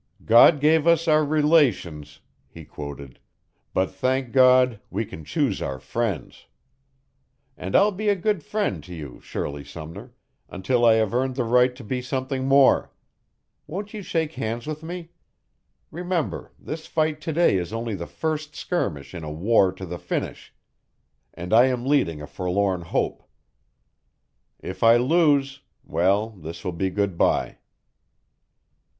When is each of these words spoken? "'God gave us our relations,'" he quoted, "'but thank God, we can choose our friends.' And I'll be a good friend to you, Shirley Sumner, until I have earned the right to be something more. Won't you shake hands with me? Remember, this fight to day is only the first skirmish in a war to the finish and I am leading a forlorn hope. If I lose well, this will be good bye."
"'God 0.25 0.59
gave 0.61 0.87
us 0.87 1.07
our 1.07 1.23
relations,'" 1.23 2.21
he 2.49 2.65
quoted, 2.65 3.19
"'but 3.71 3.91
thank 3.91 4.31
God, 4.31 4.79
we 4.89 5.05
can 5.05 5.23
choose 5.23 5.61
our 5.61 5.77
friends.' 5.77 6.47
And 7.55 7.75
I'll 7.75 7.91
be 7.91 8.09
a 8.09 8.15
good 8.15 8.43
friend 8.43 8.83
to 8.85 8.95
you, 8.95 9.19
Shirley 9.21 9.63
Sumner, 9.63 10.15
until 10.49 10.85
I 10.85 10.95
have 10.95 11.13
earned 11.13 11.35
the 11.35 11.43
right 11.43 11.75
to 11.75 11.83
be 11.83 12.01
something 12.01 12.47
more. 12.47 12.91
Won't 13.67 13.93
you 13.93 14.01
shake 14.01 14.31
hands 14.33 14.65
with 14.65 14.81
me? 14.81 15.11
Remember, 15.91 16.51
this 16.57 16.87
fight 16.87 17.21
to 17.21 17.31
day 17.31 17.57
is 17.57 17.71
only 17.71 17.93
the 17.93 18.07
first 18.07 18.55
skirmish 18.55 19.13
in 19.13 19.23
a 19.23 19.31
war 19.31 19.71
to 19.71 19.85
the 19.85 19.99
finish 19.99 20.51
and 21.35 21.53
I 21.53 21.65
am 21.65 21.85
leading 21.85 22.23
a 22.23 22.25
forlorn 22.25 22.81
hope. 22.81 23.21
If 24.61 24.81
I 24.81 24.97
lose 24.97 25.59
well, 25.83 26.31
this 26.31 26.65
will 26.65 26.71
be 26.71 26.89
good 26.89 27.19
bye." 27.19 27.59